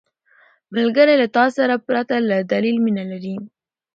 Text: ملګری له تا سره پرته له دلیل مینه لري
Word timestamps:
ملګری 0.75 1.15
له 1.21 1.27
تا 1.35 1.45
سره 1.57 1.75
پرته 1.87 2.15
له 2.29 2.37
دلیل 2.53 2.77
مینه 2.85 3.03
لري 3.11 3.35